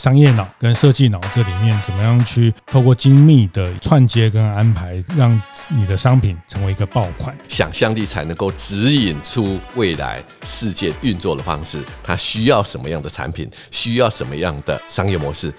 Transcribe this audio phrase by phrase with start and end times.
[0.00, 5.38] 商业脑跟设计脑这里面，怎么样去透过精密的串接跟安排，让
[5.68, 7.36] 你的商品成为一个爆款？
[7.50, 11.84] 想象力才能够指引出未来世界运作的方式。
[12.02, 13.46] 它需要什么样的产品？
[13.70, 15.52] 需要什么样的商业模式？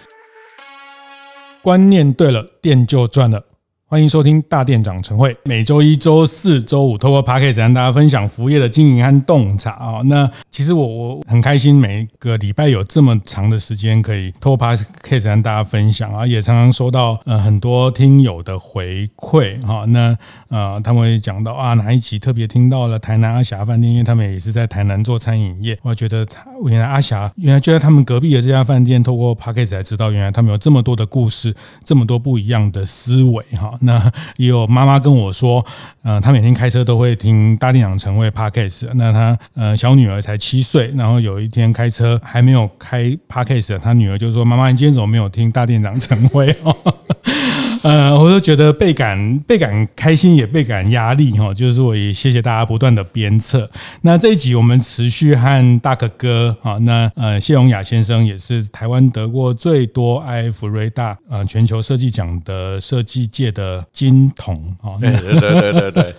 [1.62, 3.43] 观念对了，店就赚了。
[3.91, 10.01] 欢迎收听大店长晨会，每周一、周四、周五，透过 Podcast 跟大家分享服务业的经营和洞察啊。
[10.05, 19.83] 那其实我我很开心，每个礼拜有这么长的时间可以透过 Podcast 跟大家分享啊，也常常收到呃很多听友的回馈哈。
[19.89, 20.17] 那
[20.47, 31.53] 呃他们会讲到啊哪一集特别听到了台南阿霞饭店，因为他们也是在台南做餐饮业，我觉得他原来阿霞原来就在他们隔壁的这家饭店，透过 Podcast 才知道原来他们有这么多的故事，
[31.83, 33.78] 这么多不一样的思维哈。
[33.82, 35.66] 那也有妈妈跟我说，
[36.04, 38.90] 呃，她每天开车都会听大店长晨会 Podcast。
[38.96, 46.56] 那她呃小女儿才七岁，然后有一天开车还没有开 Podcast，她女儿就说：“妈妈，你今天怎么没有听大店长晨会？”
[47.84, 51.52] 呃，我都觉得倍感倍感开心，也倍感压力哈。
[51.52, 53.68] 就是我也谢谢大家不断的鞭策。
[54.02, 64.94] 那这一集我们持续和大可哥啊，那呃谢荣雅先生也是台湾得过最多艾弗瑞大呃全球设计奖的设计界的金童啊。
[65.00, 66.16] 对对对对对，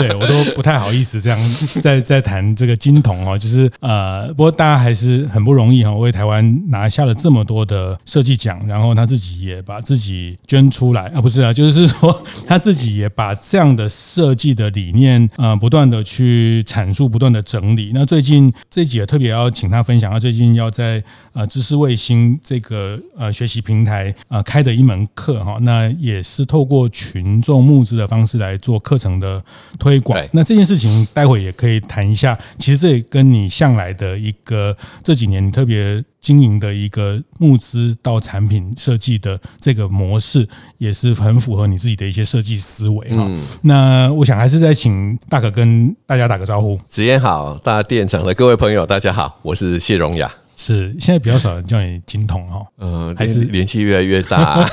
[0.00, 1.38] 对 我都不太好意思这样
[1.80, 10.87] 在在谈这个金童哦，就是呃，不过大家还是很不容易哈，为台湾拿下了这么多的设计奖，然后他自己也把自己捐出。
[10.88, 17.90] 出来啊，不是啊，就是说他自己也把这样的设计的理念，呃，不断的去阐述，不断的整理。
[17.92, 29.44] 那最近这集也特别要请他分享，他最近要在呃知识卫星这个呃学习平台呃开的一门课哈，那也是透过群众募资的方式来做课程的
[29.78, 30.18] 推广。
[30.32, 36.02] 那这件事情待会也可以谈一下，其实这也跟你向来的一个这几年你特别。
[36.28, 40.46] 经营的一个募资到产品设计的这个模式，
[40.76, 43.26] 也是很符合你自己的一些设计思维哈。
[43.62, 46.78] 那我想还是再请大可跟大家打个招呼。
[46.86, 50.30] 子嫣好，大店长的各位朋友，大家好，我是谢荣雅。
[50.60, 54.68] 是，现在比较少人叫你金童哈，嗯，还是年纪越来越大，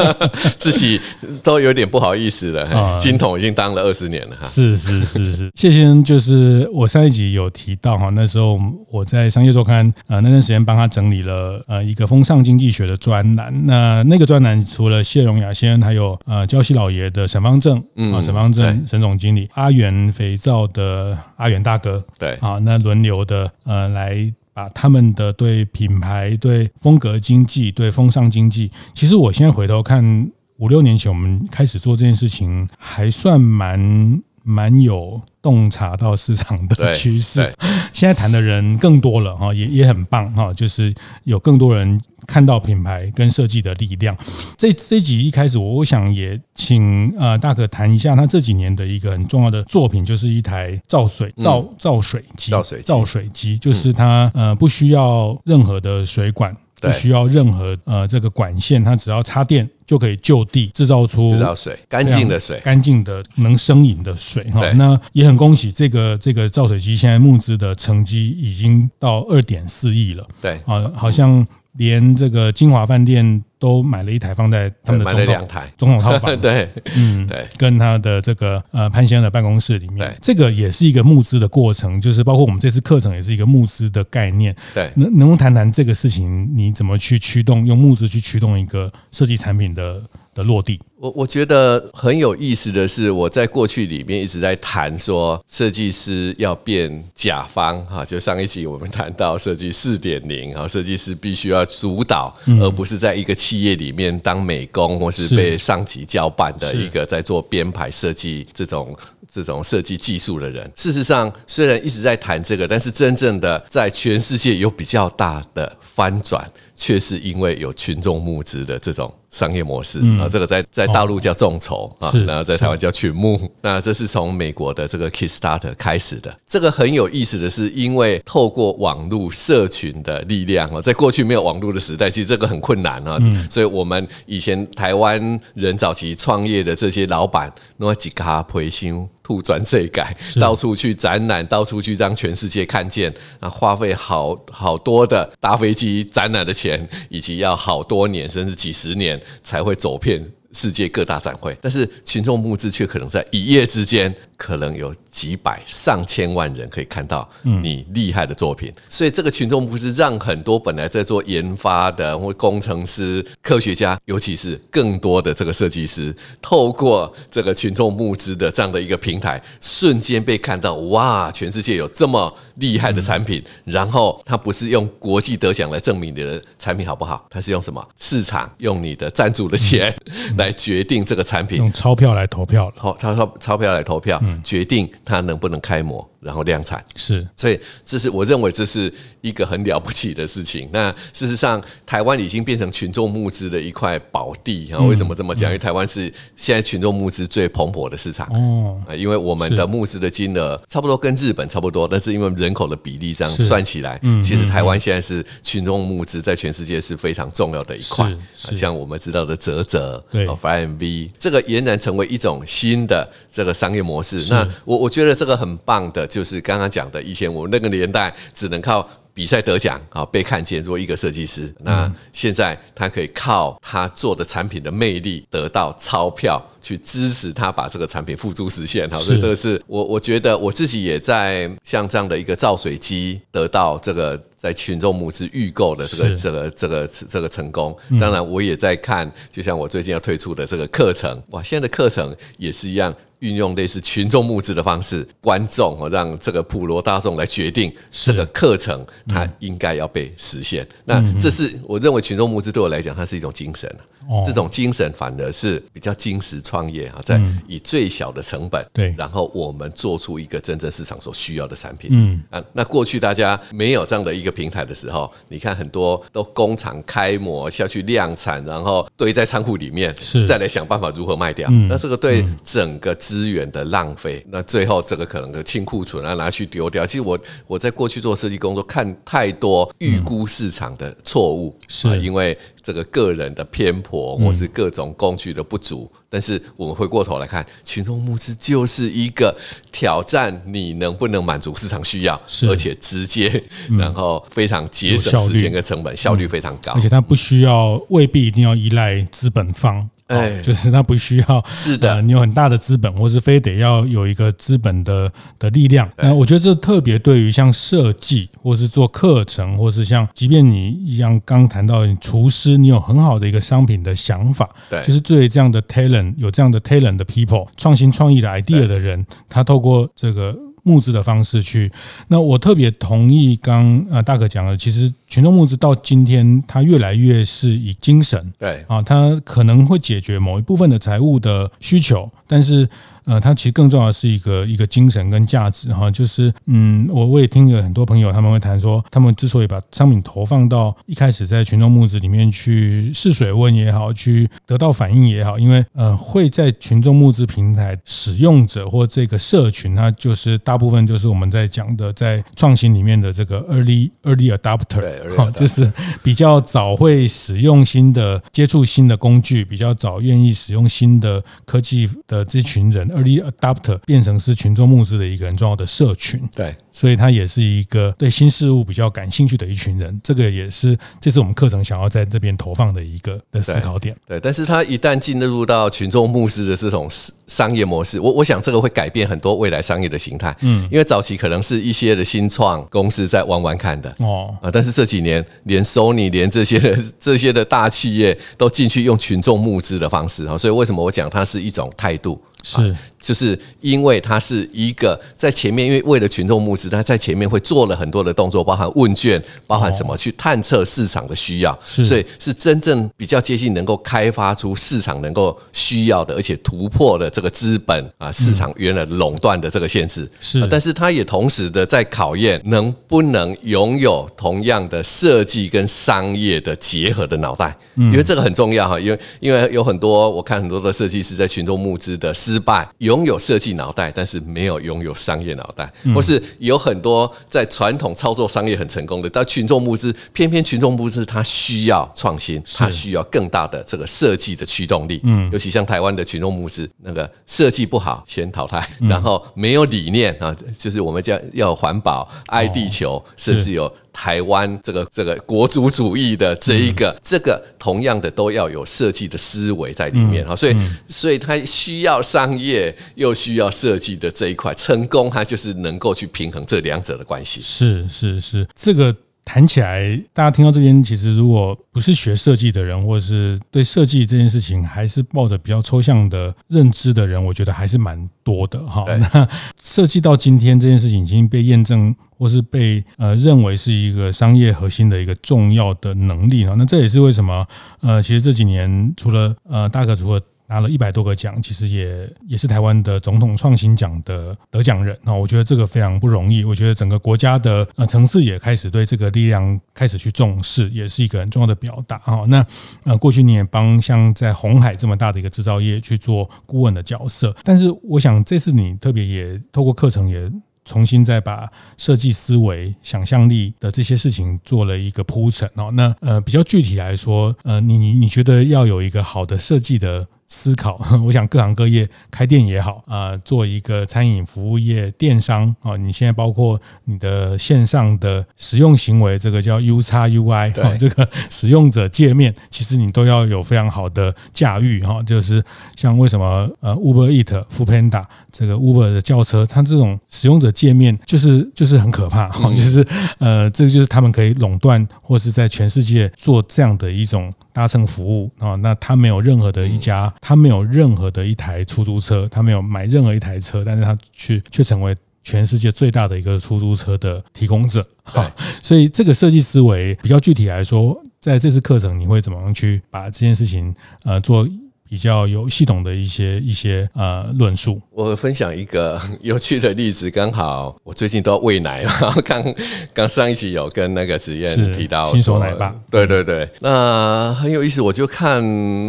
[0.60, 1.00] 自己
[1.42, 2.98] 都有点不好意思了。
[3.00, 5.50] 金童已经当了二十年了，是是是是。
[5.54, 17.78] 谢先生就是我上一集有提到哈，那时候我在商业周刊呃那段时间帮他整理了呃一个风尚经济学的专栏，那那个专栏除了谢荣雅先生，还有呃礁溪老爷的沈方正
[18.12, 24.30] 啊，沈方正沈总经理，阿元肥皂的阿元大哥，对啊，那轮流的呃来。
[24.52, 37.52] 把他们的对品牌、对风格经济、对风尚经济，其实我现在回头看，五六年前我们开始做这件事情，还算蛮蛮有洞察到市场的趋势。
[37.92, 42.00] 现在谈的人更多了哈，也也很棒哈，就是有更多人。
[42.26, 44.16] 看到品牌跟设计的力量。
[44.56, 64.68] 这这一集一开始，我我想也请呃大可谈一下他这几年的一个很重要的作品，就是一台造水造造水机，造水造水机，就是它呃不需要任何的水管，不需要任何呃这个管线，它只要插电就可以就地制造出制造水干净的水，干净的能生饮的水哈。
[64.72, 70.26] 那也很恭喜这个这个造水机现在募资的成绩已经到二点四亿了。
[70.40, 71.46] 对啊，好像。
[71.72, 75.72] 连这个金华饭店都买了一台放在他们的总统两台。
[75.78, 86.50] 总统套房， 对，嗯，对，跟他的这个呃潘先生的办公室里面，这个也是一个募资的过程，就是包括我们这次课程也是一个募资的概念，对，能能不能谈谈这个事情？
[86.54, 90.02] 你怎么去驱动用募资去驱动一个设计产品的
[90.34, 90.80] 的落地？
[90.96, 108.94] 我我觉得很有意思的是，我在过去里面一直在谈说，设计师要变甲方哈，就上一集我们谈到设计四点零啊，设计师必须要主导，而不是在一个企业里面当美工或是被上级交办的一个在做编排设计这种
[109.32, 110.70] 这种设计技术的人。
[110.76, 120.90] 事实上，虽然一直在谈这个，但是真正的在全世界有比较大的翻转，却是因为有群众募资的这种商业模式啊，这个在在。
[120.92, 123.40] 大陆叫众筹啊，然后在台湾叫群募。
[123.62, 126.36] 那这是从美国的这个 Kickstarter 开始的。
[126.46, 133.20] 这个很有意思的是，因为透过网络社群的力量啊，在过去没有网络的时代，其实这个很困难啊。
[133.48, 137.50] 所以我们以前台湾人早期创业的这些老板，
[137.80, 139.08] 那几卡培训。
[139.22, 150.20] 吐转税改，到处去展览，到处去让全世界看见，啊，花费好好多的搭飞机展览的钱，以及要好多年甚至几十年才会走遍
[150.52, 154.12] 世界各大展会，但是群众募资却可能在一夜之间。
[154.40, 171.30] 可能有几百上千万人可以看到你厉害的作品，所以这个群众募资让很多本来在做研发的或工程师、科学家，尤其是更多的这个设计师，透过这个群众募资的这样的一个平台，瞬间被看到，哇！
[171.32, 177.86] 全世界有这么厉害的产品，然后他不是用国际得奖来证明你的产品好不好，他是用什么？
[177.98, 179.94] 市场用你的赞助的钱
[180.38, 184.18] 来决定这个产品，用钞票来投票，好，他说钞票来投票。
[184.42, 190.68] 决定它能不能开模，然后量产是，所以这是我认为这是一个很了不起的事情。
[190.70, 194.78] 那事实上，台湾已经变成群众募资的一块宝地啊！
[194.80, 195.44] 为什么这么讲？
[195.48, 198.82] 因为台湾是现在群众募资最蓬勃的市场哦。
[198.94, 208.14] 因为我们的募资的金额差不多跟日本差不多，但是因为人口的比例这样算起来，其实台湾现在是群众募资在全世界是非常重要的一块。
[208.34, 214.22] 像我们知道的泽泽对，FlyMV 这个俨然成为一种新的这个商业模式。
[214.28, 216.09] 那我我觉得这个很棒的。
[216.10, 221.52] 就是刚刚讲的，以前我们那个年代只能靠比赛得奖啊，被看见做一个设计师。
[221.60, 228.88] 那现在他可以靠他做的产品的魅力得到钞票，去支持他把这个产品付诸实现。
[228.90, 237.76] 好，所以这个是我我觉得我自己也在像这样的一个造水机得到这个在群众募资预购的这个这个这个这个成功。
[238.00, 242.94] 当然我也在看，就像我最近要推出的这个课程，哇，现在的课程也是一样。
[243.20, 250.66] 运用类似群众募资的方式，观众哦，让这个普罗大众来决定这个课程它应该要被实现。
[250.84, 253.74] 那这是我认为群众募资对我来讲，它是一种精神。
[254.24, 261.90] 这种精神反而是比较精实创业啊，在以最小的成本，对，然后我们做出一个真正市场所需要的产品。
[261.92, 271.48] 嗯啊，那过去大家没有这样的一个平台的时候，你看很多都工厂开模下去量产，然后堆在仓库里面，是再来想办法如何卖掉。
[271.68, 276.84] 那这个对整个资源的浪费，那最后这个可能的清库存啊，拿去丢掉。
[276.84, 282.36] 其实我我在过去做设计工作，看太多预估市场的错误，是因为。
[282.70, 289.36] 这个个人的偏颇，或是各种工具的不足，嗯、但是我们回过头来看，群众募资就是一个
[289.72, 292.46] 挑战，你能不能满足市场需要，是。
[292.46, 299.90] 而且直接，嗯、然后非常节省时间跟成本，效率非常高，而且它不需要，未必一定要依赖资本方。
[300.10, 305.88] 哎，就是他不需要是的，你有很大的资本，或是非得要有一个资本的的力量。
[305.96, 320.36] 那我觉得这特别对于像设计，或是做课程，或是像即便你一样刚谈到厨师，你有很好的一个商品的想法，对，就是对于这样的 talent，有这样的 talent 的 people，创新创意的 idea 的人，他透过这个。
[320.62, 321.70] 募资的方式去，
[322.08, 332.68] 那我特别同意刚呃大可讲的，其实群众募资到今天，它越来越是以精神，对啊，它可能会解决某一部分的财务的需求，但是。
[333.10, 355.68] 呃，它其实更重要的是一个一个精神跟价值哈，就是嗯，我我也听了很多朋友他们会谈说，他们之所以把商品投放到一开始在群众募资里面去试水温也好，去得到反应也好，因为呃会在群众募资平台使用者或这个社群，它就是大部分就是我们在讲的在创新里面的这个 early early adopter，哈，就是
[356.00, 362.88] 比较早会使用新的接触新的工具，比较早愿意使用新的科技的这群人。
[363.00, 370.00] Early Adopter 变成是群众募资的一个很重要的社群，对，所以他也是一个对新事物比较感兴趣的一群人。
[370.02, 373.96] 这个也是这是我们课程想要在这边投放的一个的思考点。
[374.06, 376.88] 对，但是他一旦进入到群众募资的这种
[377.26, 380.36] 商业模式，我我想这个会改变很多未来商业的形态。
[380.40, 392.20] 嗯，因为早期可能是一些的新创公司在玩玩看的哦啊，但是这几年连 Sony 连这些的 这些的大企业都进去用群众募资的方式啊，所以为什么我讲它是一种态度？
[392.42, 392.74] 是。
[393.00, 410.06] 就是因为它是一个在前面，因为为了群众募资，他在前面会做了很多的动作，包含问卷，包含什么去探测市场的需要，所以是真正比较接近能够开发出市场能够需要的，而且突破了这个资本啊市场原来垄断的这个限制。
[410.20, 422.68] 是，但是它也同时的在考验能不能拥有同样的设计跟商业的结合的脑袋，因为这个很重要哈，因为因为有很多我看很多的设计师在群众募资的失败。
[422.90, 435.00] 拥有设计脑袋，但是没有拥有商业脑袋，或是有很多在传统操作商业很成功的，但群众募资，偏偏群众募资它需要创新，它需要更大的这个设计的驱动力。
[435.04, 443.72] 嗯，尤其像台湾的群众募资，那个设计不好先淘汰，然后没有理念啊，就是我们叫要环保、爱地球，甚至有。
[443.92, 450.56] 台湾这个这个国族主义的这一个、嗯、这个同样的都要有设计的思维在里面哈，所以
[450.88, 457.40] 所以它需要商业又需要设计的这一块成功，它就是能够去平衡这两者的关系。
[457.40, 458.94] 是是是，这个。
[459.32, 468.84] 谈起来，大家听到这边，其实如果不是学设计的人，或者是对设计这件事情还是抱着比较抽象的认知的人，我觉得还是蛮多的哈。
[468.96, 469.28] 那
[469.62, 476.56] 设计到今天这件事情已经被验证，或是被呃认为是一个商业核心的一个重要的能力哈。
[476.58, 477.46] 那这也是为什么
[477.82, 480.20] 呃，其实这几年除了呃大可除了。
[480.50, 484.98] 拿了一百多个奖，其实也也是台湾的总统创新奖的得奖人。
[485.04, 486.42] 那我觉得这个非常不容易。
[486.44, 491.96] 我觉得整个国家的呃层次也开始对这个力量开始去重视，也是一个很重要的表达。
[491.98, 492.44] 哈，那
[492.84, 500.28] 呃过去你也帮像在红海这么大的一个制造业去做顾问的角色，但是我想这次你特别也透过课程也
[500.64, 505.48] 重新再把设计思维、想象力的这些事情做了一个铺陈。
[505.54, 525.02] 哦，那呃比较具体来说，呃你你你觉得要有一个好的设计的思考， 我想各行各业开店也好啊，做一个餐饮服务业电商啊，你现在包括你的线上的使用行为，这个叫 U 叉 U I 哈，这个使用者界面，其实你都要有非常好的驾驭哈。
[525.02, 532.86] 就是像为什么呃 Uber Eat、Foodpanda 这个 Uber 的轿车，它这种使用者界面就是就是很可怕哈，就是
[533.18, 537.34] 呃这个就是他们可以垄断或是在全世界做这样的一种。
[537.52, 547.86] 搭乘服务啊，那他没有任何的一家，他没有任何的一台出租车，他没有买任何一台车，但是他却却成为全世界最大的一个出租车的提供者。
[548.02, 548.30] 好，
[548.62, 554.48] 所以这个设计思维比较具体来说，在这次课程你会怎么样去把这件事情呃做？
[554.90, 562.44] 比较有系统的一些一些呃论述，我分享一个有趣的例子，刚好我最近都要喂奶嘛，刚
[562.92, 568.42] 刚上一集有跟那个子燕提到新手奶爸，对对对，那很有意思，我就看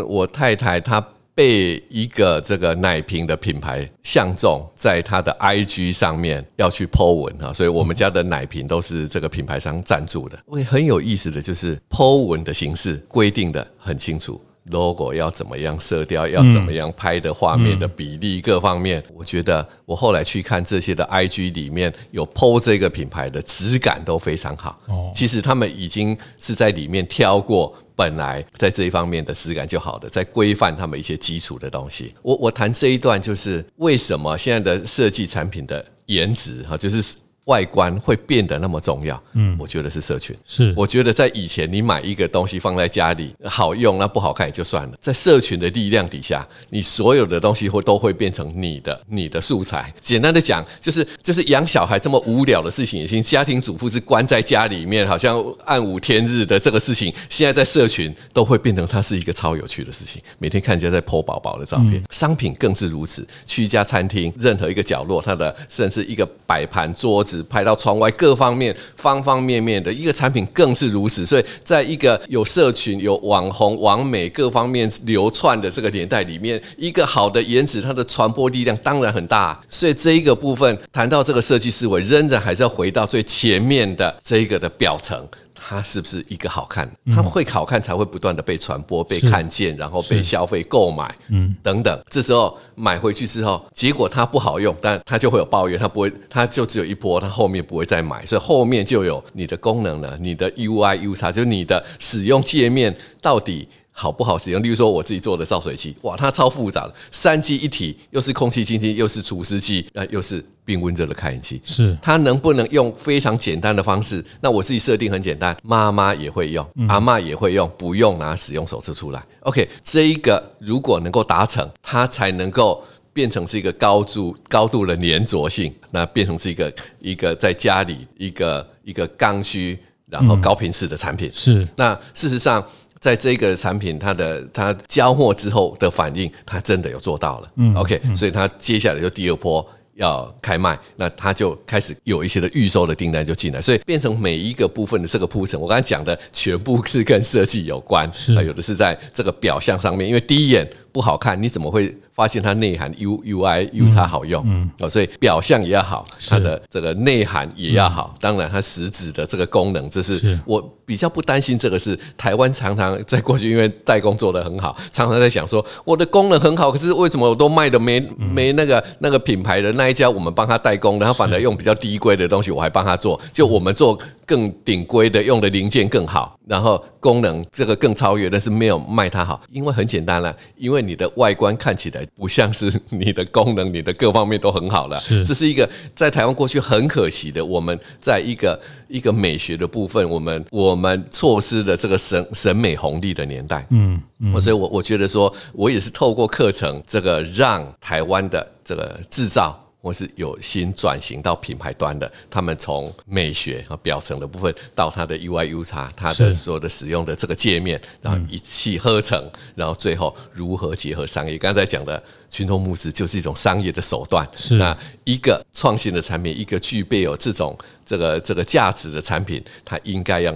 [0.08, 1.00] 我太太她
[1.34, 10.38] 被一个这个奶瓶的品牌相中，在他的 IG 上面要去 po 文啊，所以我们家的奶瓶都是这个品牌商赞助的。
[10.46, 14.40] 我也很有意思的就是 po 文的形式规定的很清楚。
[14.70, 24.80] logo 要怎么样，色调要怎么样，拍的画面的比例各方面，我觉得我后来去看这些的 IG 里面有 po 这个品牌的质感都非常好。
[24.86, 32.15] 哦，其实他们已经是在里面挑过本来在这一方面的质感就好的，在规范他们一些基础的东西。
[32.24, 37.15] 我我谈这一段就是为什么现在的设计产品的颜值哈，就是。
[37.46, 39.22] 外观会变得那么重要？
[39.34, 40.36] 嗯，我觉得是社群。
[40.46, 44.94] 是，我觉得在以前，你买一个东西放在家里好用，那不好看也就算了。
[45.02, 49.92] 在社群的力量底下，你所有的东西会都会变成你的你的素材。
[50.00, 60.22] 简单的讲，就是就是养小孩这么无聊的事情，已经家庭主妇是关在家里面，好像暗无天日的这个事情，现在在社群都会变成它是一个超有趣的事情。
[60.38, 63.28] 每天看人家在 po 宝宝的照片，商品更是如此。
[63.48, 67.31] 去一家餐厅，任何一个角落，它的甚至一个摆盘桌子。
[67.44, 79.60] 拍到窗外各方面方方面面的一个产品更是如此，所以在一个有社群、有网红、网美各方面流窜的这个年代里面，一个好的颜值，它的传播力量当然很大。
[79.70, 85.28] 所以这一个部分谈到这个设计思维，仍然还是要回到最前面的这一个的表层。
[85.72, 86.92] 它是不是一个好看？
[87.16, 91.98] 它会好看才会不断的被传播、被看见，然后被消费、购买，嗯，等等。
[92.10, 103.70] 这时候买回去之后，结果它不好用，但它就会有抱怨，它不会，它就只有一波，它后面不会再买，所以后面就有你的功能了，你的 UI、UX，就是你的使用界面到底。
[103.92, 104.64] 好不好使用？
[104.64, 111.62] 例如说，我自己做的造水器，哇，它超复杂的，三机一体，又是空气清新，又是除湿机，呃，又是冰温热的开饮器。
[111.64, 114.24] 是它能不能用非常简单的方式？
[114.40, 119.22] 那我自己设定很简单，妈妈也会用，阿嬷也会用，不用拿使用手册出来。
[119.42, 131.30] OK，这一个如果能够达成，它才能够变成是一个高度高度的粘着性，那变成是一个一个在家里一个一个刚需，然后高频次的产品。
[131.34, 132.66] 是那事实上。
[133.01, 137.51] 在这个产品，它的它交货之后的反应，它真的有做到了。
[137.55, 151.96] 嗯，OK，所以它接下来就第二波要开卖，那它就开始有一些的预售的订单就进来，所以变成每一个部分的这个铺陈，我刚才讲的全部是跟设计有关，是，有的是在这个表象上面，因为第一眼不好看，你怎么会？
[152.14, 173.98] 发现它内涵 U U I U 叉好用，嗯，哦，所以表象也要好，它的这个内涵也要好，当然它实质的这个功能，这是我比较不担心这个是台湾常常在过去因为代工做得很好，常常在想说我的功能很好，可是为什么我都卖的没没那个那个品牌的那一家我们帮他代工，然后反而用比较低规的东西我还帮他做，就我们做
[174.32, 188.58] 更顶规的用的零件更好，然后功能这个更超越，但是没有卖它好，因为很简单了，因为你的外观看起来不像是你的功能，你的各方面都很好了，是，这是一个在台湾过去很可惜的，我们在一个
[188.88, 199.61] 一个美学的部分，我们我们错失了这个审审美红利的年代，嗯，嗯，所以我我觉得说，我也是透过课程这个让台湾的这个制造。
[199.82, 211.38] 或是有心转型到品牌端的，他们从美学和表层的部分到它的 UI UX，它的所有的使用的这个界面，然后一气呵成，然后最后如何结合商业？
[211.38, 214.28] 刚才讲的群众募资就是一种商业的手段。
[214.36, 217.56] 是那一个创新的产品，一个具备有这种。
[217.84, 220.34] 这个这个价值的产品，它应该要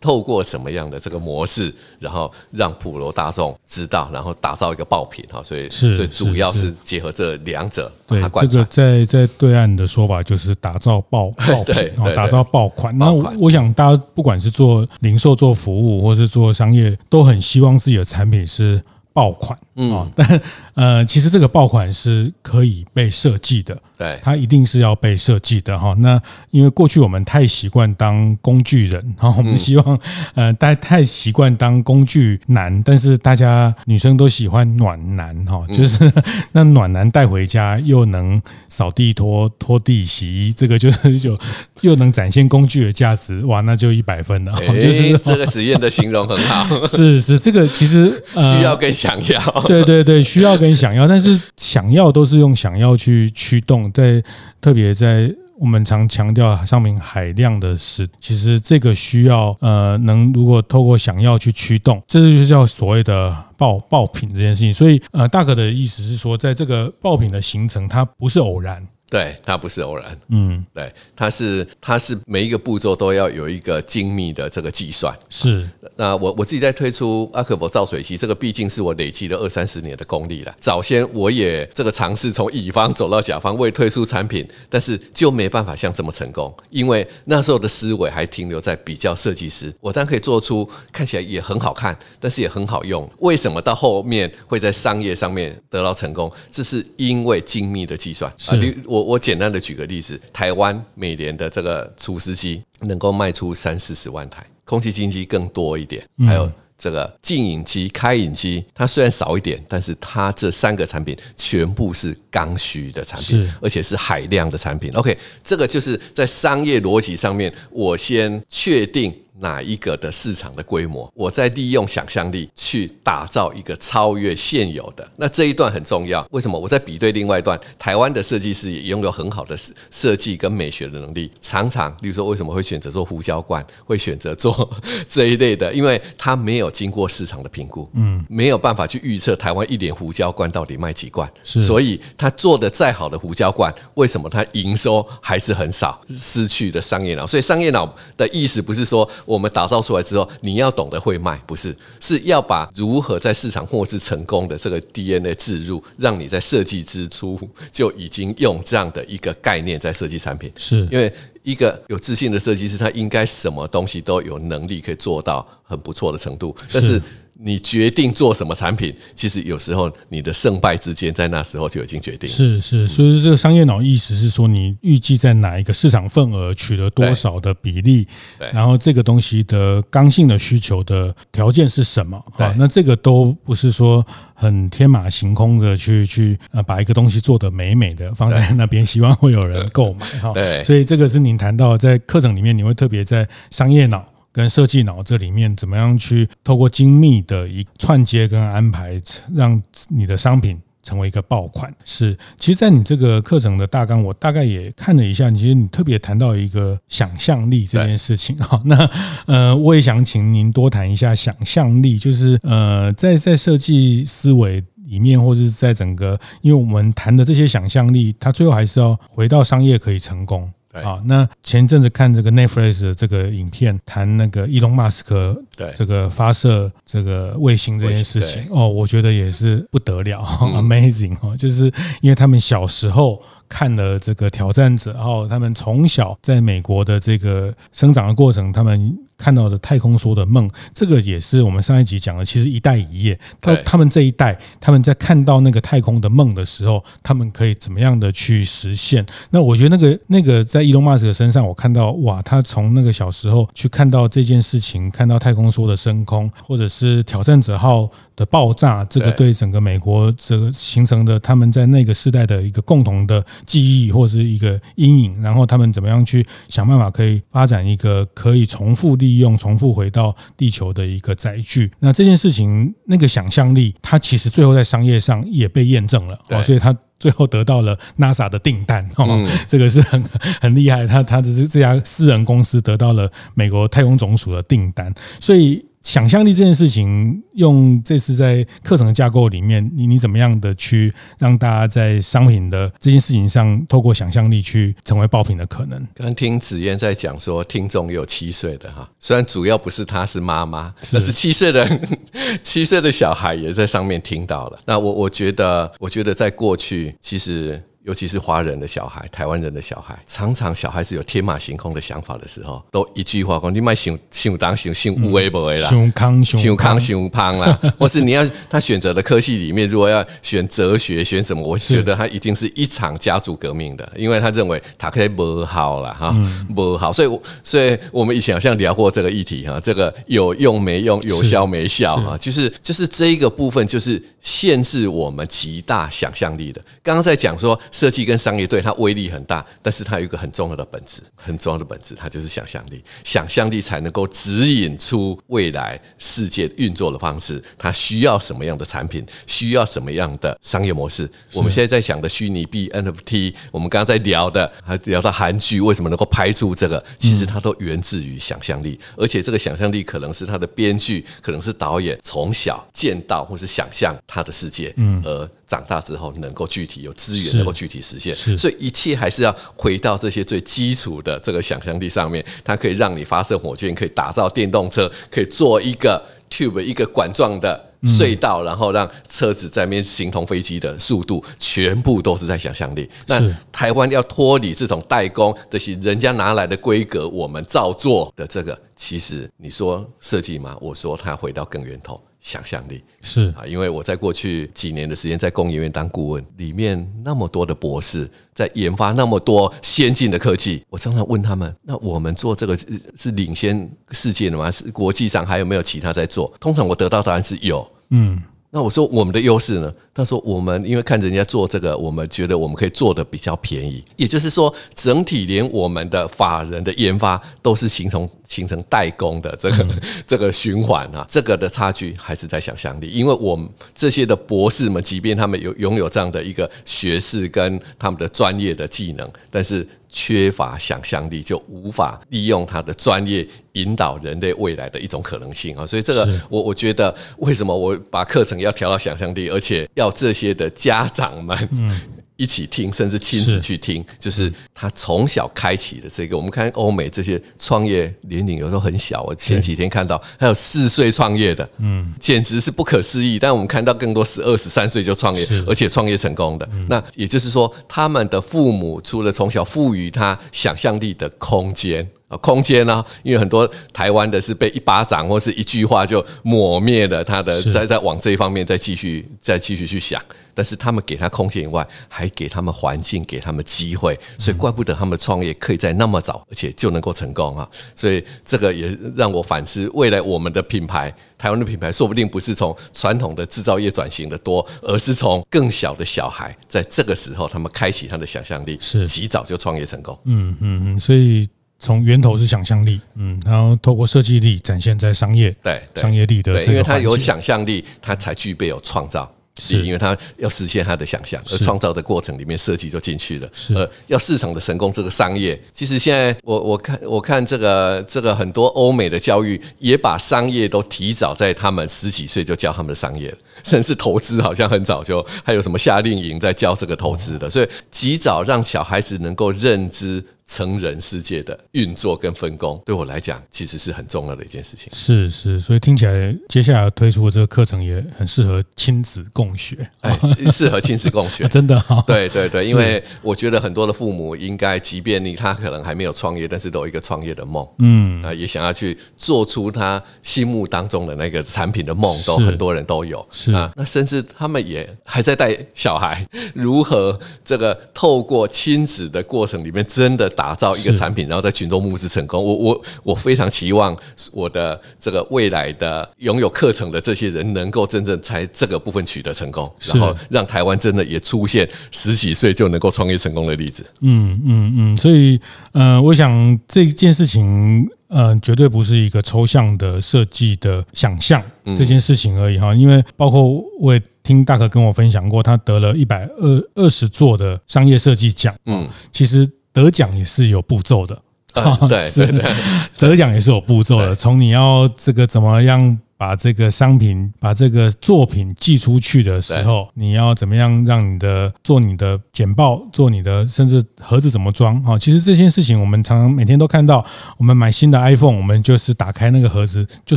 [0.00, 5.42] 透过什么样的这个模式，然后让普罗大众知道，然后打造一个爆品哈。
[5.42, 7.90] 所以，是所以主要是结合这两者。
[8.06, 12.96] 对，这个在在对岸的说法就是打造爆爆品， 打造爆款。
[12.96, 18.80] 那我我想，大家不管是做零售、做服务，或是做商业，都很希望自己的产品是
[19.12, 19.58] 爆款。
[19.76, 20.40] 嗯，但
[20.74, 23.80] 呃，其实这个爆款是可以被设计的。
[24.02, 25.94] 对，它一定是要被设计的哈。
[25.98, 29.98] 那因为过去我们太习惯当工具人，然后我们希望
[30.34, 36.10] 呃，大家太习惯当工具男，但是大家女生都喜欢暖男哈，就是
[36.50, 41.38] 那暖男带回家又能扫地拖拖地洗衣，这个就是就
[41.82, 44.52] 又能展现工具的价值，哇，那就一百分了。
[44.74, 53.91] 就是这个实验的形容很好，是是，这个其实需要跟想要，对对对，需要跟想要，但是想要都是用想要去驱动。
[53.92, 54.22] 在
[54.60, 64.74] 特别在我们常强调上面海量的时，其实这个需要呃能如果透过想要去驱动，这就是叫所谓的爆爆品这件事情。
[64.74, 68.84] 所以呃大可的意思是说，在这个爆品的形成，它不是偶然。
[69.12, 75.14] 对，它不是偶然，嗯，对，它是它是每一个步骤都要有一个精密的这个计算。
[75.28, 80.56] 是，那我我自己在推出阿克伯造水机，这个毕竟是我累积了二三十年的功力了。
[80.58, 89.70] 早先我也这个尝试从乙方走到甲方为推出产品，但是就没办法像这么成功，因为那时候的思维还停留在比较设计师。
[89.82, 93.06] 我当然可以做出看起来也很好看，但是也很好用。
[93.18, 96.32] 为什么到后面会在商业上面得到成功？
[96.50, 98.32] 这是因为精密的计算。
[98.38, 99.01] 是，我。
[99.02, 114.90] 我简单的举个例子，台湾每年的这个除湿机能够卖出三四十万台，空气清新机更多一点，还有这个净饮机、开饮机，它虽然少一点，但是它这三个产品全部是刚需的产品，而且是海量的产品。
[114.94, 119.14] OK，这个就是在商业逻辑上面，我先确定。
[119.40, 125.10] 哪一个的市场的规模，我在利用想象力去打造一个超越现有的。
[125.16, 126.26] 那这一段很重要。
[126.30, 126.58] 为什么？
[126.58, 131.30] 我在比对另外一段，台湾的设计师也拥有很好的设设计跟美学的能力。
[131.40, 134.70] 常常，例如说，为什么会选择做胡椒罐，会选择做
[135.08, 135.72] 这一类的？
[135.72, 141.30] 因为他没有经过市场的评估，嗯，没有办法去预测台湾一年胡椒罐到底卖几罐。
[141.42, 147.26] 所以他做的再好的胡椒罐，为什么他营收还是很少，失去的商业脑。
[147.26, 149.08] 所以商业脑的意思不是说。
[149.32, 157.40] 我们打造出来之后，你要懂得会卖，不是，是要把如何在市场获知成功的这个 DNA 置入，让你在设计之初
[157.70, 160.52] 就已经用这样的一个概念在设计产品。
[160.56, 161.10] 是因为
[161.42, 167.00] 一个有自信的设计师，他应该什么东西都有能力可以做到很不错的程度，但是。
[167.34, 172.28] 你决定做什么产品，其实有时候你的胜败之间在那时候就已经决定。
[172.28, 178.06] 是是，所以这个商业脑意思是说，你预计在哪一个市场份额取得多少的比例，
[178.52, 182.22] 然后这个东西的刚性的需求的条件是什么？
[182.32, 190.32] 好，那这个都不是说很天马行空的去去呃把一个东西做得美美的放在那边，希望会有人购买哈。
[190.32, 194.04] 对，所以这个是您谈到在课程里面，你会特别在商业脑。
[194.32, 199.00] 跟设计脑这里面怎么样去透过精密的一串接跟安排，
[199.34, 201.72] 让你的商品成为一个爆款？
[201.84, 208.60] 是，其实，在你这个课程的大纲，我大概也看了一下，其实你特别谈到一个想象力这件事情哈。
[208.66, 208.90] 那
[209.26, 220.52] 呃，我也想请您多谈一下想象力，就是呃，在在设计思维里面，或者是在整个，因为我们谈的这些想象力，它最后还是要回到商业可以成功。
[220.72, 225.72] 啊，那前一阵子看这个 Netflix 的这个影片，谈那个伊隆马斯克对。
[225.76, 231.66] 这个发射这个卫星这件事情哦，我觉得也是不得了， amazing 哦，就是
[232.00, 233.22] 因为他们小时候。
[233.48, 242.24] 看了这个挑战者，然后他们从小在美国的这个生长的过程，他们看到的太空梭的梦，这个也是我们上一集讲的。
[242.24, 249.06] 其实一代一夜，他他们这一代，他们在看到那个太空的梦的时候，他们可以怎么样的去实现？
[249.30, 263.24] 那我觉得那个那个在伊隆马斯克身上，我看到哇，他从那个小时候去看到这件事情，看到太空梭的升空，或者是挑战者号的爆炸，这个对整个美国这个形成的他们在那个时代的一个共同的。
[263.46, 271.70] 记忆或是一个阴影，然后他们怎么样去想办法可以发展一个可以重复利用、重复回到地球的一个载具？
[271.80, 280.02] 那这件事情那个想象力，它其实最后在商业上也被验证了，哦，所以它最后得到了 NASA 的订单，哦，这个是很
[280.40, 280.86] 很厉害。
[280.86, 285.64] 他他只是这家私人公司得到了美国太空总署的订单，所以。
[285.82, 295.86] 想象力这件事情，用这次在课程的架构里面，你你怎么样的去让大家在商品的这件事情上，透过想象力去成为爆品的可能？
[295.94, 301.80] 刚听子嫣在讲说，听众有七岁的哈，虽然主要不是他是妈妈，但是七岁的
[302.42, 304.60] 七岁的小孩也在上面听到了。
[304.64, 307.60] 那我我觉得，我觉得在过去其实。
[307.84, 317.58] 尤其是华人的小孩，台湾人的小孩，常常小孩子有天马行空的想法的时候，都一句话讲：“你卖想想当想想无为不为啦，想康想康想胖啦。
[317.76, 321.42] ”或是你要他选择的科系里面，如果要选哲学，选什么？
[321.42, 326.14] 我觉得他一定是一场家族革命的，因为他认为他可以不好了哈，
[326.54, 326.92] 不好。
[326.92, 332.16] 所以，所以我们以前好像聊过这个议题哈，这个有用没用，有效没效啊？
[332.16, 336.62] 就是就是这一个部分，就是限制我们极大想象力的。
[336.84, 337.58] 刚刚在讲说。
[337.72, 342.84] 设计跟商业对它威力很大，但是它有一个很重要的本质，很重要的本质，它就是想象力。
[343.02, 347.42] 想象力才能够指引出未来世界运作的方式。
[347.58, 351.10] 它需要什么样的产品，需要什么样的商业模式？
[351.32, 358.78] 我们现在在想的虚拟币 NFT，我们刚刚在聊的，还聊到韩剧为什么能够拍出这个，其实它都源自于想象力。
[358.96, 365.30] 而且这个想象力可能是他的编剧，可能是导演从小见到或是想象他的世界，嗯，而。
[365.52, 372.24] 长大之后能够具体有资源，能够具体实现，所以一切还是要回到这些最基础的这个想象力上面。
[372.42, 382.88] 它可以让你发射火箭，可以打造电动车，可以做一个 tube 一个管状的隧道，然后让车子在那边形同飞机的速度，全部都是在想象力。
[383.08, 383.20] 那
[383.52, 390.56] 台湾要脱离这种代工这些人家拿来的规格，我们照做的这个，其实你说设计吗？
[390.62, 392.02] 我说它回到更源头。
[392.22, 402.56] 想象力是啊，因为我在过去几年的时间在工研院当顾问，里面那么多的博士在研发那么多先进的科技，我常常问他们：那我们做这个
[402.96, 404.48] 是领先世界的吗？
[404.50, 406.32] 是国际上还有没有其他在做？
[406.38, 408.22] 通常我得到答案是有，嗯。
[408.54, 409.72] 那我说我们的优势呢？
[409.94, 413.82] 他说我们因为看人家做这个，我们觉得我们可以做的比较便宜。
[413.96, 419.66] 也就是说，整体连我们的法人的研发都是形成形成代工的这个
[420.06, 421.06] 这个循环啊。
[421.10, 429.66] 这个的差距还是在想象力，因为我们这些的博士们，即便他们有拥有这样的一个学士跟他们的专业的技能，但是。
[429.94, 435.66] 缺乏想象力，就无法利用他的专业引导人类未来的一种可能性啊！
[435.66, 441.80] 所以这个，我我觉得，为什么我把课程要调到想象力，而且要这些的家长们，嗯。
[442.22, 446.16] 一起听，甚至亲自去听，就是他从小开启的这个。
[446.16, 453.18] 我们看欧美这些创业年龄有时候很小，我前几天看到还有四岁创业的，嗯，简直是不可思议。
[453.18, 456.48] 但我们看到更多是二、十三岁就创业，而且创业成功的。
[456.68, 470.02] 那也就是说，他们的父母除了从小赋予他想象力的空间啊，空间呢，因为很多台湾的是被一巴掌或是一句话就抹灭了他的，再再往这一方面再继续再继续去想。
[470.34, 477.46] 但是他们给他空间以外，还给他们环境，给他们机会，所以怪不得他们创业可以在那么早，而且就能够成功啊！
[477.76, 489.98] 所以这个也让我反思，未来我们的品牌，台湾的品牌，说不定不是从传统的制造业转型的多，而是从更小的小孩，在这个时候他们开启他的想象力，是及早就创业成功。
[490.06, 491.28] 嗯嗯嗯，所以
[491.62, 495.80] 从源头是想象力，嗯，然后透过设计力展现在商业，对，对。
[495.80, 499.08] 商业力的，因为他有想象力，他才具备有创造。
[499.38, 503.28] 是，因为他要实现他的想象，而创造的过程里面设计就进去了。
[503.32, 524.72] 是，呃，要市场的成功，这个商业，其实现在我我看我看这个这个很多欧美的教育也把商业都提早在他们十几岁就教他们的商业了， 甚至投资好像很早就还有什么夏令营在教这个投资的，所以及早让小孩子能够认知成人世界的运作跟分工，对我来讲其实是很重要的一件事情。
[524.72, 529.98] 是是，所以听起来接下来推出的这个课程也很适合亲子共学，哎，
[530.30, 531.82] 适合亲子共学， 真的 哈。
[531.86, 538.02] 对对对，因为我觉得很多的父母应该，即便你他可能还没有创业，但是都有一个创业的梦，嗯。
[538.02, 543.06] 啊，也想要去做出他心目当中的那个产品的梦，都很多人都有。
[543.10, 543.32] 是。
[543.32, 543.52] 啊。
[543.56, 552.22] 那甚至他们也还在带小孩，如何这个透过亲子的过程里面，真的打造一个产品，然后在群众募资成功。
[552.22, 553.76] 我我我非常期望
[554.12, 563.64] 我的这个未来的拥有课程的这些人，能够真正在这个部分取得成功，然后让台湾真的也出现十几岁就能够创业成功的例子。
[563.80, 565.20] 嗯嗯嗯，所以
[565.52, 571.22] 呃，我想这件事情嗯，绝对不是一个抽象的设计的想象
[571.56, 572.54] 这件事情而已哈。
[572.54, 578.34] 因为包括我也听大可跟我分享过，他得了一百二二十座的商业设计奖。
[578.46, 579.28] 嗯，其实。
[579.52, 581.02] 得奖也是有步骤的，
[581.34, 582.24] 嗯、对， 是的，
[582.78, 583.94] 得奖也是有步骤的。
[583.94, 594.60] 从你要这个怎么样把这个商品、把这个作品寄出去的时候，你要怎么样让你的做你的简报、做你的甚至盒子怎么装？
[594.64, 596.84] 哈，其实这些事情我们常常每天都看到。
[597.18, 599.96] 我们买新的 iPhone，我们就是打开那个盒子，就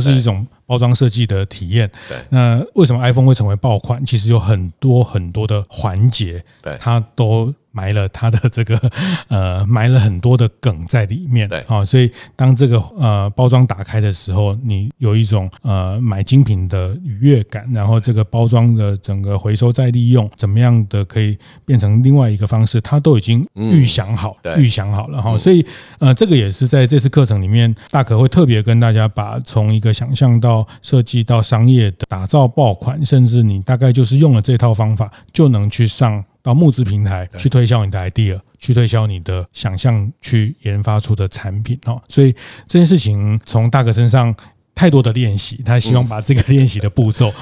[0.00, 1.90] 是一种包装设计的体验。
[2.08, 4.04] 对，那为什么 iPhone 会成为爆款？
[4.04, 7.54] 其实有很多很多的环节，对，它都。
[7.76, 8.80] 埋了它的这个
[9.28, 11.46] 呃，埋了很多的梗在里面。
[11.46, 17.70] 对，啊，所以当这个呃包装打开的时候，你有一种呃买精品的愉悦感。
[17.74, 25.36] 然后这个包装的整个回收再利用，怎么样的可以变成另外一个方式，它都已经预想好，预想好了哈。
[25.36, 25.62] 所以
[25.98, 36.22] 呃，这个也是在这次课程里面，大可会特别跟大家把从一个想象到设计到商业的打造爆款，甚至你大概就是用了这套方法，就能去上。
[36.46, 42.00] 到募资平台去推销你的 idea，去推销你的想象，去研发出的产品哦。
[42.08, 42.32] 所以
[42.68, 44.32] 这件事情从大哥身上
[44.72, 47.32] 太多的练习，他希望把这个练习的步骤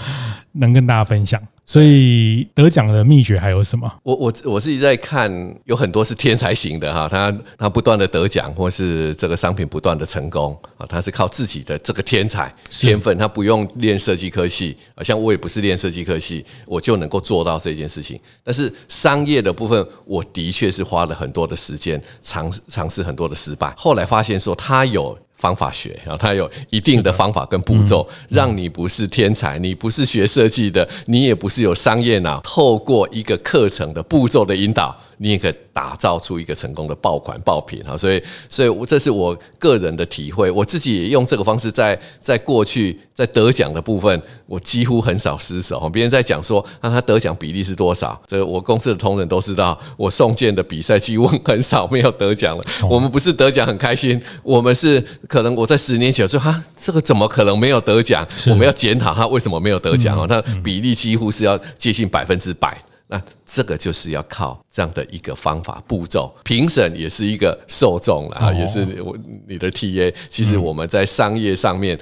[0.54, 1.40] 能跟大家分享。
[1.66, 3.90] 所以得奖的秘诀还有什么？
[4.02, 5.32] 我我我自己在看，
[5.64, 18.20] 有很多是天才型的哈，他他不断的得奖，或是这个商品不断的成功啊，他是靠自己的这个天才天分，他不用练设计科系，像我也不是练设计科系，我就能够做到这件事情。
[18.42, 25.18] 但是商业的部分，我的确是花了很多的时间，尝尝试很多的失败，后来发现说他有。
[25.44, 37.96] 方法学，然后它有一定的方法跟步骤，让你不是天才，你不是学设计的，你也不是有商业脑，透过一个课程的步骤的引导，你也可以打造出一个成功的爆款爆品啊！
[37.96, 45.88] 所以，所以这是我个人的体会，我自己也用这个方式在在过去在得奖的部分，我几乎很少失手。
[45.90, 48.20] 别人在讲说，那他得奖比例是多少？
[48.26, 52.64] 这个我公司的同仁都知道，我送件的比赛几乎很少没有得奖了。
[52.88, 55.04] 我们不是得奖很开心，我们是。
[55.28, 58.26] 可能我在十年前说哈，这个怎么可能没有得奖？
[58.48, 60.26] 我们要检讨他为什么没有得奖哦。
[60.28, 62.80] 那比例几乎是要接近百分之百。
[63.14, 70.12] 那这个就是要靠这样的一个方法步骤，评审也是一个受众了啊，也是我你的 TA。
[70.28, 71.96] 其实我们在商业上面，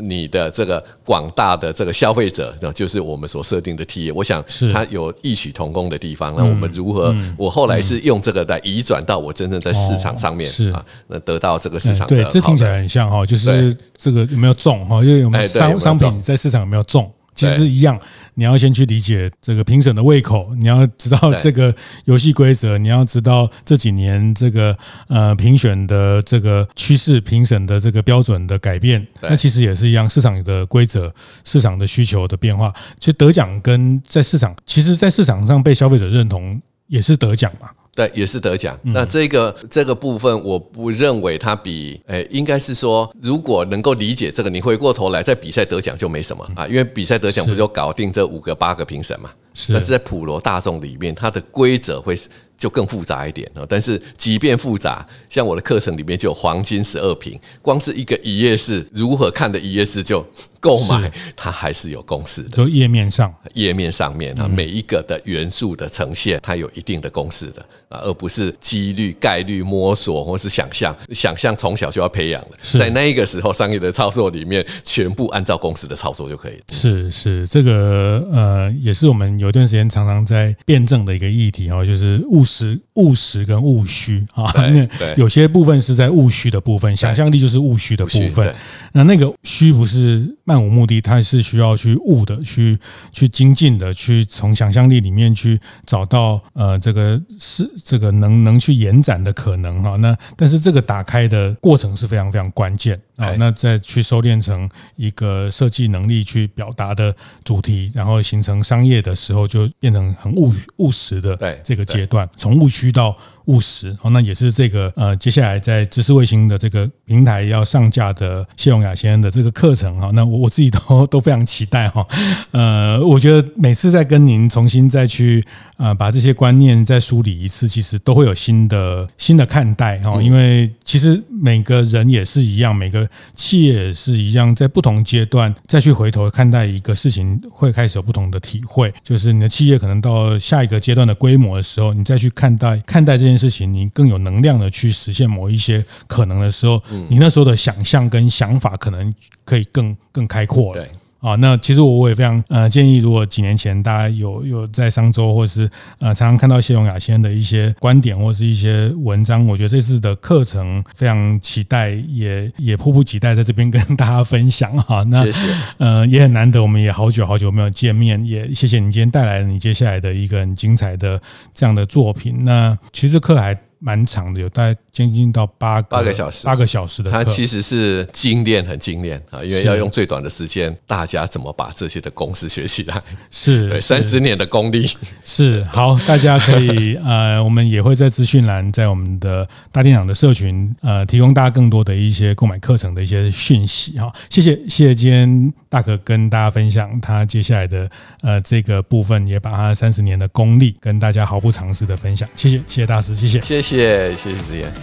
[0.00, 4.10] 你的这个广大的这个消费者，就是我们所设定的 TA。
[4.14, 6.34] 我想它有异曲同工的地方。
[6.34, 7.14] 那我们如何？
[7.36, 12.16] 我后来是用这个来移转到我真正在市场上面啊，那得到这个市场的。
[12.16, 15.04] 对，这听起来很像哈，就是这个有没有中哈？
[15.04, 17.12] 因为我们商商品在市场有没有中？
[17.34, 17.98] 其实一样，
[18.34, 24.76] 你要先去理解这个评审的胃口，你要知道这个游戏规则，你要知道这几年这个
[25.08, 29.06] 呃评选的这个趋势、评审的这个标准的改变。
[29.20, 31.12] 那其实也是一样，市场的规则、
[31.44, 32.72] 市场的需求的变化。
[32.98, 37.68] 其实得奖跟在市场，其实在市场上被消费者认同也是得奖嘛。
[37.94, 38.78] 对，也是得奖。
[38.82, 49.30] 那这个这个部分，我不认为它比诶，应该是说，如果能够理解这个，你回过头来在比赛得奖就没什么啊，因为比赛得奖不就搞定这五个八个评审嘛？
[49.54, 49.72] 是。
[49.72, 52.18] 但是在普罗大众里面，它的规则会
[52.56, 53.64] 就更复杂一点啊。
[53.68, 60.24] 但是即便复杂，像我的课程里面就有黄金十二瓶，光是一个一页式如何看的一页式就。
[60.64, 70.96] 购买它还是有公式的，就页面上，页面上面啊，每一个的元素的呈现，它有一定的公式的啊，而不是几率、概率、摸索或是想象。
[71.12, 76.58] 想象从小就要培养的，在那个时候商业的操作里面，全部按照公式的操作就可以。
[76.72, 84.52] 是是，这个呃，也是我们有段时间常常在辩证的一个议题哦，就是务实、务实跟务虚啊。
[84.68, 88.54] 那有些部分是在务虚的部分，想象力就是务虚的部分。
[88.92, 90.36] 那那个虚不是。
[90.44, 92.78] 漫无目的，它是需要去悟的，去
[93.10, 99.96] 去精进的，去从想象力里面去找到呃这个是这个能能去延展的可能哈。
[99.96, 103.34] 那但是这个打开的过程是非常非常关键啊。
[103.38, 113.16] 那再去收敛成一个设计能力去表达的主题，然后形成商业的时候，就变成很务务实的这个阶段，从务虚到。
[113.46, 122.06] 务实哦，那也是这个呃，接下来在知识卫星的这个平台要上架的谢永雅先生的这个课程哈，那我我自己都都非常期待哈。
[122.52, 125.44] 呃，我觉得每次再跟您重新再去
[125.76, 130.20] 呃把这些观念再梳理一次，其实都会有新的新的看待哈。
[130.22, 138.90] 因为其实每个人也是一样，每个企业也是一样，在不同阶段再去回头看待一个事情，会开始有不同的体会。
[139.02, 143.34] 就是你的企业可能到下一个阶段的规模的时候，你再去看待看待这件。
[143.34, 146.80] 事情，你更有能量的去实现某一些可能的时候，
[147.10, 149.12] 你那时候的想象跟想法可能
[149.44, 150.86] 可以更更开阔了。
[151.24, 155.62] 啊，那其实我我也非常呃建议，如果几年前大家有有在商周或者是
[155.98, 165.02] 呃常常看到谢永雅先生的一些观点或是一些文章，我觉得这次的课程非常期待，也也迫不及待在这边 跟大家分享哈。
[165.04, 165.38] 那谢谢
[165.78, 171.18] 呃也很难得，我们也好久好久没有见面，也谢谢你今天带来了你接下来的一个很精彩的
[171.54, 172.44] 这样的作品。
[172.44, 177.10] 那其实课还蛮长的，有大概将近到八个八个小时，八个小时的。
[177.10, 183.02] 它其实是精炼，很精炼啊，因为要用最短的时间，大家怎么把这些的公式学起来？
[183.28, 184.88] 是 对三十年的功力。
[185.24, 194.12] 是好，大家可以呃， 我们也会在资讯栏，在我们的大店长的社群呃，提供大家更多的一些购买课程的一些讯息哈。
[194.30, 197.90] 谢谢，谢谢今天大可跟大家分享他接下来的
[198.22, 202.28] 呃这个部分，也把他三十年的功力跟大家毫不藏私的分享。
[202.36, 203.64] 谢谢，谢谢大师，谢谢，谢谢。
[203.64, 204.72] 谢谢谢谢子言，